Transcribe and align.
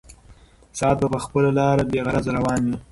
ساعت 0.79 0.97
به 1.01 1.07
په 1.13 1.19
خپله 1.25 1.49
لاره 1.57 1.83
بېغرضه 1.91 2.31
روان 2.37 2.61
وي. 2.67 2.75